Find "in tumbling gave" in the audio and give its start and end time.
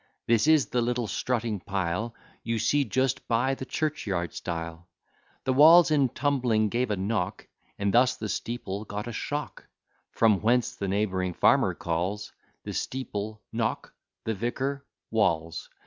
5.91-6.89